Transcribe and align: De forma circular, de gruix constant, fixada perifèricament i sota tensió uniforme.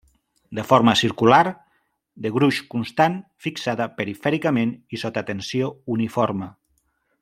De 0.59 0.61
forma 0.69 0.93
circular, 1.01 1.41
de 2.25 2.31
gruix 2.39 2.61
constant, 2.73 3.19
fixada 3.49 3.89
perifèricament 4.01 4.75
i 4.99 5.05
sota 5.05 5.27
tensió 5.33 5.75
uniforme. 5.99 6.55